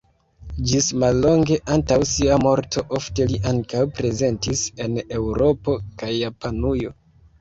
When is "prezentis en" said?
3.99-4.99